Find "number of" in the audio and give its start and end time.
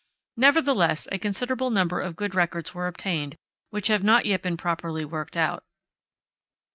1.69-2.15